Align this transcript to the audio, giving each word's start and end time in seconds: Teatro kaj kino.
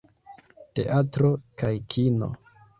Teatro 0.79 1.31
kaj 1.63 1.71
kino. 1.95 2.35